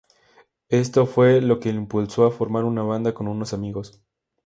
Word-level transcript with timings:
Esto 0.69 1.05
fue 1.05 1.41
lo 1.41 1.59
que 1.59 1.71
lo 1.71 1.77
impulsó 1.79 2.25
a 2.25 2.31
formar 2.31 2.63
una 2.63 2.81
banda 2.81 3.13
con 3.13 3.27
unos 3.27 3.53
amigos. 3.53 4.01